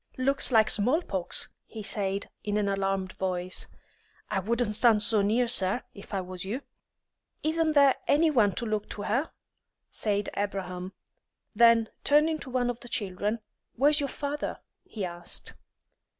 [0.17, 3.67] "Looks like small pox," he said, in an alarmed voice.
[4.31, 6.63] "I wouldn't stand so near, sir, if I was you."
[7.43, 9.29] "Isn't there any one to look to her?"
[9.91, 10.93] said Abraham.
[11.53, 13.41] Then turning to one of the children,
[13.75, 15.53] "Where's your father?" he asked.